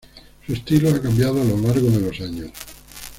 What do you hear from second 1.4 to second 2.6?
lo largo de los años.